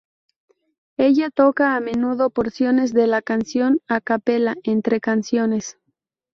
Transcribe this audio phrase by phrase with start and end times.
[0.97, 5.77] Ella toca a menudo porciones de la canción a cappella entre canciones.